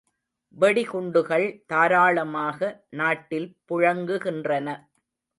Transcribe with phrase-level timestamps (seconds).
[0.57, 2.69] வெடி குண்டுகள் தாராளமாக
[2.91, 4.67] நாட்டில் புழங்குகின்றன.